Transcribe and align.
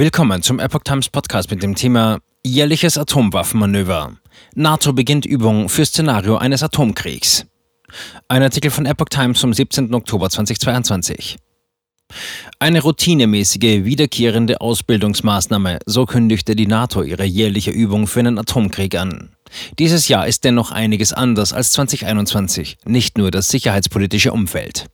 Willkommen 0.00 0.42
zum 0.42 0.60
Epoch 0.60 0.80
Times 0.82 1.10
Podcast 1.10 1.50
mit 1.50 1.62
dem 1.62 1.74
Thema 1.74 2.20
Jährliches 2.42 2.96
Atomwaffenmanöver. 2.96 4.16
NATO 4.54 4.94
beginnt 4.94 5.26
Übung 5.26 5.68
für 5.68 5.84
Szenario 5.84 6.38
eines 6.38 6.62
Atomkriegs. 6.62 7.44
Ein 8.26 8.42
Artikel 8.42 8.70
von 8.70 8.86
Epoch 8.86 9.10
Times 9.10 9.38
vom 9.38 9.52
17. 9.52 9.92
Oktober 9.92 10.30
2022. 10.30 11.36
Eine 12.58 12.80
routinemäßige, 12.80 13.84
wiederkehrende 13.84 14.62
Ausbildungsmaßnahme, 14.62 15.80
so 15.84 16.06
kündigte 16.06 16.56
die 16.56 16.66
NATO 16.66 17.02
ihre 17.02 17.24
jährliche 17.24 17.70
Übung 17.70 18.06
für 18.06 18.20
einen 18.20 18.38
Atomkrieg 18.38 18.94
an. 18.94 19.36
Dieses 19.78 20.08
Jahr 20.08 20.26
ist 20.26 20.44
dennoch 20.44 20.70
einiges 20.70 21.12
anders 21.12 21.52
als 21.52 21.72
2021, 21.72 22.78
nicht 22.86 23.18
nur 23.18 23.30
das 23.30 23.48
sicherheitspolitische 23.48 24.32
Umfeld. 24.32 24.86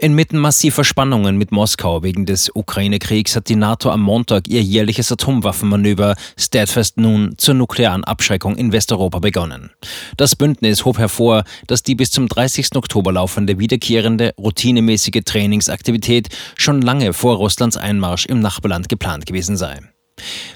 Inmitten 0.00 0.38
massiver 0.38 0.84
Spannungen 0.84 1.38
mit 1.38 1.50
Moskau 1.50 2.04
wegen 2.04 2.24
des 2.24 2.52
Ukraine-Kriegs 2.54 3.34
hat 3.34 3.48
die 3.48 3.56
NATO 3.56 3.90
am 3.90 4.00
Montag 4.00 4.46
ihr 4.46 4.62
jährliches 4.62 5.10
Atomwaffenmanöver 5.10 6.14
Steadfast 6.38 6.98
nun 6.98 7.34
zur 7.36 7.54
nuklearen 7.54 8.04
Abschreckung 8.04 8.54
in 8.56 8.70
Westeuropa 8.70 9.18
begonnen. 9.18 9.70
Das 10.16 10.36
Bündnis 10.36 10.84
hob 10.84 10.98
hervor, 10.98 11.42
dass 11.66 11.82
die 11.82 11.96
bis 11.96 12.12
zum 12.12 12.28
30. 12.28 12.76
Oktober 12.76 13.12
laufende 13.12 13.58
wiederkehrende, 13.58 14.34
routinemäßige 14.38 15.22
Trainingsaktivität 15.24 16.28
schon 16.56 16.80
lange 16.80 17.12
vor 17.12 17.34
Russlands 17.34 17.76
Einmarsch 17.76 18.26
im 18.26 18.38
Nachbarland 18.38 18.88
geplant 18.88 19.26
gewesen 19.26 19.56
sei. 19.56 19.80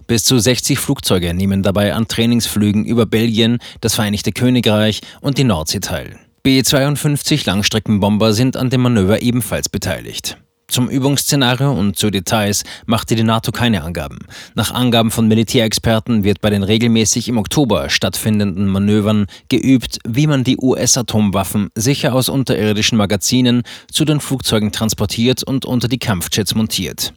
Bis 0.07 0.23
zu 0.23 0.39
60 0.39 0.79
Flugzeuge 0.79 1.35
nehmen 1.35 1.65
dabei 1.65 1.95
an 1.95 2.07
Trainingsflügen 2.07 2.85
über 2.85 3.07
Belgien, 3.07 3.59
das 3.81 3.97
Vereinigte 3.97 4.31
Königreich 4.31 5.01
und 5.21 5.37
die 5.37 5.45
Nordsee 5.45 5.81
teil. 5.81 6.21
B-52 6.45 7.47
Langstreckenbomber 7.47 8.33
sind 8.33 8.57
an 8.57 8.69
dem 8.69 8.81
Manöver 8.81 9.23
ebenfalls 9.23 9.69
beteiligt. 9.69 10.39
Zum 10.67 10.89
Übungsszenario 10.89 11.71
und 11.71 11.97
zu 11.97 12.11
Details 12.11 12.65
machte 12.85 13.15
die 13.15 13.23
NATO 13.23 13.53
keine 13.53 13.85
Angaben. 13.85 14.19
Nach 14.57 14.73
Angaben 14.73 15.13
von 15.13 15.29
Militärexperten 15.29 16.25
wird 16.25 16.41
bei 16.41 16.51
den 16.51 16.65
regelmäßig 16.65 17.29
im 17.29 17.39
Oktober 17.39 17.91
stattfindenden 17.91 18.67
Manövern 18.67 19.27
geübt, 19.49 19.99
wie 20.05 20.27
man 20.27 20.43
die 20.43 20.57
US-Atomwaffen 20.57 21.69
sicher 21.77 22.13
aus 22.13 22.29
unterirdischen 22.29 22.99
Magazinen 22.99 23.63
zu 23.93 24.05
den 24.05 24.19
Flugzeugen 24.19 24.73
transportiert 24.73 25.45
und 25.45 25.65
unter 25.65 25.87
die 25.87 25.99
Kampfjets 25.99 26.57
montiert. 26.57 27.13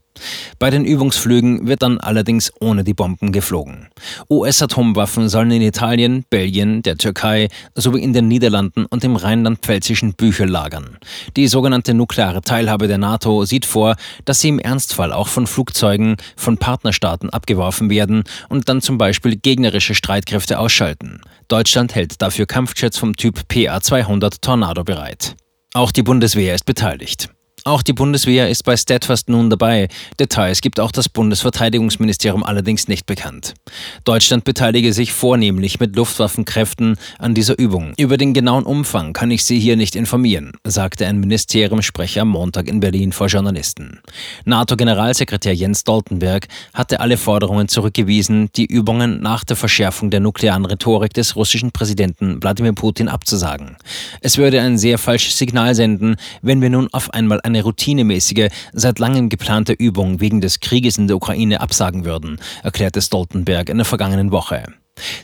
Bei 0.60 0.70
den 0.70 0.86
Übungsflügen 0.86 1.68
wird 1.68 1.82
dann 1.82 2.00
allerdings 2.00 2.52
ohne 2.60 2.84
die 2.84 2.94
Bomben 2.94 3.32
geflogen. 3.32 3.88
US-Atomwaffen 4.30 5.30
sollen 5.30 5.52
in 5.52 5.62
Italien, 5.62 6.26
Belgien, 6.30 6.82
der 6.82 6.98
Türkei 6.98 7.50
sowie 7.76 8.02
in 8.02 8.14
den 8.14 8.28
Niederlanden 8.28 8.86
und 8.86 9.04
im 9.04 9.16
rheinland-pfälzischen 9.16 10.14
Büchel 10.14 10.50
lagern. 10.50 10.98
Die 11.36 11.48
sogenannte 11.48 11.94
nukleare 11.94 12.42
Teilhabe 12.42 12.88
der 12.88 12.98
NATO 12.98 13.46
sieht 13.46 13.66
vor, 13.66 13.96
dass 14.26 14.40
sie 14.40 14.50
im 14.50 14.60
Ernstfall 14.60 15.12
auch 15.12 15.28
von 15.28 15.48
Flugzeugen 15.48 16.18
von 16.36 16.58
Partnerstaaten 16.58 17.30
abgeworfen 17.30 17.90
werden 17.90 18.24
und 18.50 18.70
dann 18.70 18.82
zum 18.82 18.98
Beispiel 18.98 19.36
gegnerische 19.36 19.96
Streitkräfte 19.96 20.60
ausschalten. 20.60 21.22
Deutschland 21.48 21.94
hält 21.96 22.22
dafür 22.22 22.46
Kampfjets 22.46 22.98
vom 22.98 23.16
Typ 23.16 23.48
PA-200 23.48 24.42
Tornado 24.42 24.84
bereit. 24.84 25.36
Auch 25.74 25.92
die 25.92 26.04
Bundeswehr 26.04 26.56
ist 26.56 26.66
beteiligt. 26.66 27.30
Auch 27.68 27.82
die 27.82 27.94
Bundeswehr 27.94 28.48
ist 28.48 28.64
bei 28.64 28.78
Steadfast 28.78 29.28
nun 29.28 29.50
dabei. 29.50 29.88
Details 30.20 30.62
gibt 30.62 30.80
auch 30.80 30.92
das 30.92 31.10
Bundesverteidigungsministerium 31.10 32.44
allerdings 32.44 32.88
nicht 32.88 33.08
bekannt. 33.08 33.56
Deutschland 34.04 34.44
beteilige 34.44 34.94
sich 34.94 35.14
vornehmlich 35.14 35.80
mit 35.80 35.96
Luftwaffenkräften 35.96 36.96
an 37.18 37.34
dieser 37.34 37.58
Übung. 37.58 37.96
Über 37.98 38.18
den 38.18 38.36
genauen 38.36 38.66
Umfang 38.66 39.14
kann 39.14 39.32
ich 39.32 39.44
Sie 39.44 39.60
hier 39.60 39.78
nicht 39.78 39.96
informieren, 39.96 40.52
sagte 40.64 41.08
ein 41.08 41.20
Ministeriumssprecher 41.20 42.22
am 42.22 42.30
Montag 42.30 42.68
in 42.68 42.82
Berlin 42.82 43.12
vor 43.12 43.26
Journalisten. 43.26 44.00
NATO-Generalsekretär 44.46 45.56
Jens 45.56 45.80
Stoltenberg 45.80 46.48
hatte 46.72 47.00
alle 47.00 47.18
Forderungen 47.18 47.68
zurückgewiesen, 47.68 48.52
die 48.56 48.68
Übungen 48.68 49.22
nach 49.22 49.44
der 49.44 49.56
Verschärfung 49.56 50.12
der 50.12 50.20
nuklearen 50.20 50.66
Rhetorik 50.66 51.16
des 51.16 51.36
russischen 51.36 51.72
Präsidenten 51.72 52.44
Wladimir 52.44 52.74
Putin 52.74 53.08
abzusagen. 53.08 53.78
Es 54.22 54.38
würde 54.38 54.62
ein 54.62 54.78
sehr 54.78 55.00
falsches 55.00 55.40
Signal 55.40 55.74
senden, 55.74 56.18
wenn 56.44 56.62
wir 56.62 56.70
nun 56.70 56.90
auf 56.92 57.12
einmal 57.12 57.42
eine 57.42 57.55
eine 57.56 57.64
routinemäßige, 57.64 58.50
seit 58.74 59.00
langem 59.00 59.30
geplante 59.30 59.74
Übung 59.74 60.20
wegen 60.20 60.42
des 60.42 60.60
Krieges 60.60 60.98
in 60.98 61.08
der 61.08 61.16
Ukraine 61.16 61.62
absagen 61.62 62.06
würden, 62.06 62.38
erklärte 62.64 63.02
Stoltenberg 63.02 63.70
in 63.70 63.78
der 63.78 63.86
vergangenen 63.86 64.32
Woche. 64.32 64.66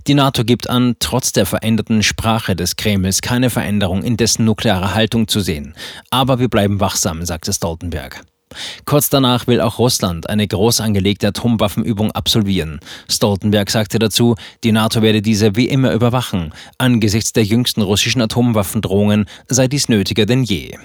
Die 0.08 0.14
NATO 0.14 0.44
gibt 0.44 0.70
an, 0.70 0.96
trotz 1.00 1.32
der 1.32 1.46
veränderten 1.46 2.04
Sprache 2.04 2.56
des 2.56 2.76
Kremls 2.76 3.22
keine 3.22 3.50
Veränderung 3.50 4.04
in 4.04 4.18
dessen 4.18 4.46
nuklearer 4.46 4.94
Haltung 4.94 5.28
zu 5.28 5.40
sehen. 5.40 5.76
Aber 6.10 6.40
wir 6.40 6.50
bleiben 6.50 6.80
wachsam, 6.80 7.26
sagte 7.26 7.54
Stoltenberg. 7.54 8.24
Kurz 8.86 9.10
danach 9.10 9.48
will 9.48 9.62
auch 9.62 9.80
Russland 9.80 10.30
eine 10.30 10.46
groß 10.46 10.82
angelegte 10.82 11.28
Atomwaffenübung 11.28 12.12
absolvieren. 12.12 12.82
Stoltenberg 13.10 13.70
sagte 13.70 13.98
dazu, 13.98 14.36
die 14.66 14.74
NATO 14.74 15.02
werde 15.02 15.22
diese 15.22 15.56
wie 15.56 15.70
immer 15.70 15.94
überwachen. 15.94 16.54
Angesichts 16.78 17.32
der 17.32 17.46
jüngsten 17.46 17.82
russischen 17.82 18.22
Atomwaffendrohungen 18.22 19.26
sei 19.48 19.70
dies 19.70 19.88
nötiger 19.88 20.26
denn 20.26 20.44
je. 20.44 20.78